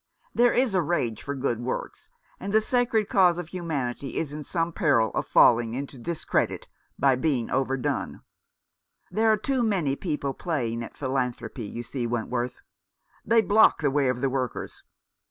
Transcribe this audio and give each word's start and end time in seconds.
There 0.33 0.51
is 0.51 0.73
a 0.73 0.81
rage 0.81 1.21
for 1.21 1.35
good 1.35 1.59
works, 1.59 2.09
and 2.39 2.51
the 2.51 2.59
sacred 2.59 3.07
cause 3.07 3.37
of 3.37 3.49
humanity 3.49 4.17
is 4.17 4.33
in 4.33 4.43
some 4.43 4.73
peril 4.73 5.11
of 5.13 5.27
falling 5.27 5.75
into 5.75 5.99
discredit 5.99 6.67
by 6.97 7.15
being 7.15 7.51
overdone. 7.51 8.21
There 9.11 9.31
are 9.31 9.37
too 9.37 9.61
many 9.61 9.95
people 9.95 10.33
playing 10.33 10.83
at 10.83 10.97
philanthropy, 10.97 11.65
you 11.65 11.83
see, 11.83 12.07
Wentworth. 12.07 12.61
They 13.23 13.43
block 13.43 13.81
364 13.81 13.83
A 13.83 13.83
New 13.83 13.83
Development. 13.83 13.83
the 13.83 13.91
way 13.91 14.07
of 14.09 14.21
the 14.21 14.29
workers. 14.31 14.83